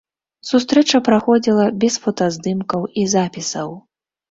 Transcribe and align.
Сустрэча 0.51 1.01
праходзіла 1.09 1.67
без 1.85 1.99
фотаздымкаў 2.07 2.91
і 3.03 3.07
запісаў. 3.15 3.79